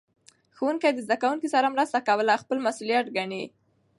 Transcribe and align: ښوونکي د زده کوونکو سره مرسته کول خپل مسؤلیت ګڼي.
ښوونکي 0.55 0.89
د 0.91 0.99
زده 1.05 1.17
کوونکو 1.21 1.47
سره 1.53 1.73
مرسته 1.75 1.97
کول 2.07 2.27
خپل 2.43 2.57
مسؤلیت 2.67 3.05
ګڼي. 3.17 3.43